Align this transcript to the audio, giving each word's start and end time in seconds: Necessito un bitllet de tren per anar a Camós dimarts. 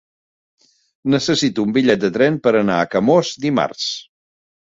Necessito 1.15 1.65
un 1.65 1.75
bitllet 1.75 2.01
de 2.05 2.11
tren 2.17 2.41
per 2.47 2.55
anar 2.61 2.79
a 2.81 2.87
Camós 2.95 3.35
dimarts. 3.47 3.87